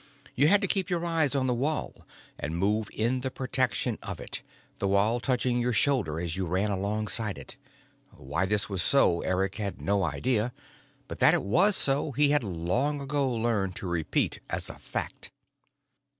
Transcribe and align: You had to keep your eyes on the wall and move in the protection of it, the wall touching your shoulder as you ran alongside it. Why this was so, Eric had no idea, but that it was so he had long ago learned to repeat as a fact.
You 0.33 0.47
had 0.47 0.61
to 0.61 0.67
keep 0.67 0.89
your 0.89 1.05
eyes 1.05 1.35
on 1.35 1.45
the 1.45 1.53
wall 1.53 2.07
and 2.39 2.57
move 2.57 2.89
in 2.91 3.21
the 3.21 3.29
protection 3.29 3.99
of 4.01 4.19
it, 4.19 4.41
the 4.79 4.87
wall 4.87 5.19
touching 5.19 5.59
your 5.59 5.73
shoulder 5.73 6.19
as 6.19 6.35
you 6.35 6.47
ran 6.47 6.71
alongside 6.71 7.37
it. 7.37 7.55
Why 8.09 8.47
this 8.47 8.67
was 8.67 8.81
so, 8.81 9.21
Eric 9.21 9.57
had 9.57 9.79
no 9.79 10.01
idea, 10.03 10.53
but 11.07 11.19
that 11.19 11.35
it 11.35 11.43
was 11.43 11.75
so 11.75 12.13
he 12.13 12.29
had 12.31 12.43
long 12.43 12.99
ago 12.99 13.31
learned 13.31 13.75
to 13.75 13.87
repeat 13.87 14.39
as 14.49 14.71
a 14.71 14.79
fact. 14.79 15.29